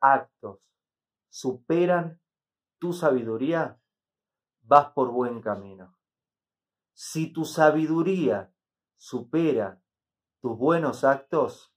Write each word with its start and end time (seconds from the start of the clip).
actos 0.00 0.70
superan 1.34 2.20
tu 2.78 2.92
sabiduría, 2.92 3.80
vas 4.62 4.92
por 4.92 5.10
buen 5.10 5.40
camino. 5.40 5.96
Si 6.92 7.32
tu 7.32 7.44
sabiduría 7.44 8.54
supera 8.96 9.82
tus 10.40 10.56
buenos 10.56 11.02
actos, 11.02 11.74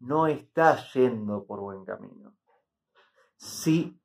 no 0.00 0.26
estás 0.26 0.92
yendo 0.92 1.46
por 1.46 1.60
buen 1.60 1.86
camino. 1.86 2.36
Si 3.36 3.98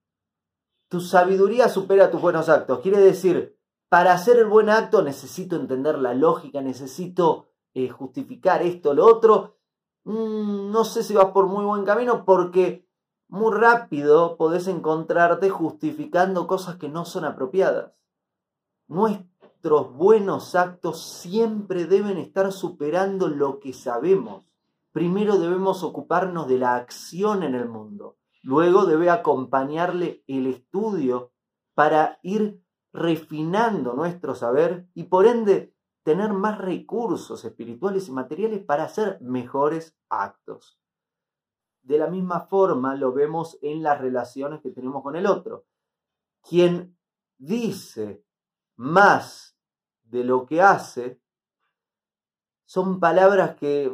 tu 0.88 1.02
sabiduría 1.02 1.68
supera 1.68 2.10
tus 2.10 2.22
buenos 2.22 2.48
actos, 2.48 2.80
quiere 2.80 3.00
decir, 3.00 3.60
para 3.90 4.14
hacer 4.14 4.38
el 4.38 4.46
buen 4.46 4.70
acto 4.70 5.02
necesito 5.02 5.58
entender 5.58 6.00
la 6.00 6.14
lógica, 6.14 6.62
necesito 6.62 7.50
eh, 7.74 7.90
justificar 7.90 8.62
esto, 8.62 8.94
lo 8.94 9.06
otro. 9.06 9.59
Mm, 10.04 10.72
no 10.72 10.84
sé 10.84 11.04
si 11.04 11.14
vas 11.14 11.32
por 11.32 11.48
muy 11.48 11.66
buen 11.66 11.86
camino 11.86 12.26
porque 12.26 12.88
muy 13.28 13.54
rápido 13.56 14.38
podés 14.38 14.68
encontrarte 14.68 15.50
justificando 15.50 16.48
cosas 16.48 16.78
que 16.78 16.90
no 16.90 17.06
son 17.06 17.26
apropiadas. 17.26 17.94
Nuestros 18.88 19.94
buenos 19.94 20.56
actos 20.56 21.04
siempre 21.04 21.86
deben 21.86 22.18
estar 22.18 22.52
superando 22.52 23.28
lo 23.28 23.60
que 23.60 23.74
sabemos. 23.74 24.46
Primero 24.92 25.38
debemos 25.38 25.84
ocuparnos 25.84 26.48
de 26.48 26.58
la 26.58 26.76
acción 26.76 27.44
en 27.44 27.54
el 27.54 27.70
mundo. 27.70 28.18
Luego 28.42 28.86
debe 28.86 29.12
acompañarle 29.12 30.24
el 30.28 30.48
estudio 30.48 31.32
para 31.76 32.20
ir 32.24 32.64
refinando 32.92 33.94
nuestro 33.94 34.34
saber 34.34 34.88
y 34.96 35.04
por 35.04 35.28
ende 35.28 35.74
tener 36.10 36.34
más 36.34 36.58
recursos 36.58 37.46
espirituales 37.46 38.08
y 38.08 38.12
materiales 38.12 38.66
para 38.66 38.86
hacer 38.86 39.22
mejores 39.22 39.96
actos. 40.10 40.80
De 41.84 42.00
la 42.00 42.08
misma 42.08 42.48
forma 42.48 42.96
lo 42.96 43.14
vemos 43.14 43.60
en 43.62 43.84
las 43.84 44.02
relaciones 44.02 44.60
que 44.62 44.72
tenemos 44.72 45.04
con 45.04 45.16
el 45.16 45.28
otro. 45.28 45.68
Quien 46.42 46.98
dice 47.38 48.26
más 48.76 49.56
de 50.02 50.24
lo 50.24 50.48
que 50.48 50.64
hace 50.64 51.22
son 52.66 53.00
palabras 53.00 53.56
que 53.58 53.92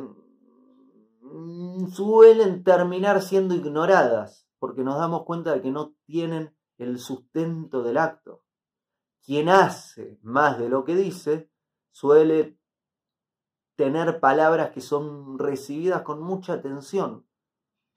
mm, 1.19 1.87
suelen 1.87 2.63
terminar 2.63 3.21
siendo 3.21 3.55
ignoradas 3.55 4.47
porque 4.57 4.85
nos 4.85 4.95
damos 4.95 5.25
cuenta 5.25 5.51
de 5.51 5.61
que 5.61 5.71
no 5.71 5.95
tienen 6.05 6.55
el 6.77 6.97
sustento 6.97 7.83
del 7.83 7.97
acto. 7.97 8.45
Quien 9.21 9.49
hace 9.49 10.17
más 10.21 10.57
de 10.57 10.69
lo 10.69 10.85
que 10.85 10.95
dice 10.95 11.51
suele 11.95 12.59
tener 13.77 14.19
palabras 14.19 14.71
que 14.71 14.81
son 14.81 15.39
recibidas 15.39 16.01
con 16.01 16.21
mucha 16.21 16.51
atención, 16.51 17.25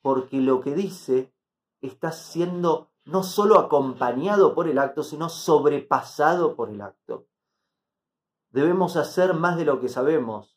porque 0.02 0.36
lo 0.36 0.60
que 0.60 0.72
dice 0.72 1.34
está 1.80 2.12
siendo 2.12 2.92
no 3.04 3.24
solo 3.24 3.58
acompañado 3.58 4.54
por 4.54 4.68
el 4.68 4.78
acto, 4.78 5.02
sino 5.02 5.28
sobrepasado 5.28 6.54
por 6.54 6.70
el 6.70 6.80
acto. 6.80 7.26
Debemos 8.50 8.96
hacer 8.96 9.34
más 9.34 9.56
de 9.56 9.64
lo 9.64 9.80
que 9.80 9.88
sabemos, 9.88 10.56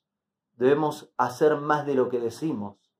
debemos 0.51 1.11
hacer 1.17 1.55
más 1.55 1.87
de 1.87 1.95
lo 1.95 2.09
que 2.09 2.19
decimos. 2.19 2.93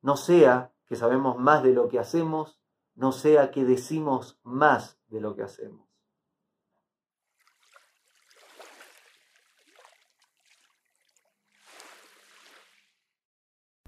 No 0.00 0.16
sea 0.16 0.72
que 0.86 0.94
sabemos 0.94 1.38
más 1.38 1.64
de 1.64 1.72
lo 1.72 1.88
que 1.88 1.98
hacemos, 1.98 2.60
no 2.94 3.10
sea 3.10 3.50
que 3.50 3.64
decimos 3.64 4.38
más 4.44 5.00
de 5.08 5.20
lo 5.20 5.34
que 5.34 5.42
hacemos. 5.42 5.87